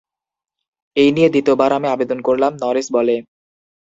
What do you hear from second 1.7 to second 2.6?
আমি আবেদন করলাম,